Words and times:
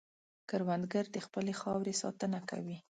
کروندګر 0.49 1.05
د 1.15 1.17
خپلې 1.25 1.53
خاورې 1.61 1.93
ساتنه 2.01 2.39
کوي 2.49 2.77